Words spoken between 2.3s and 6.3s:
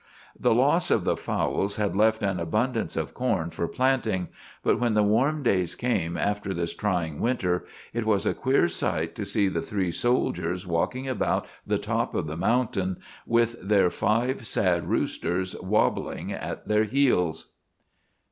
abundance of corn for planting; but when the warm days came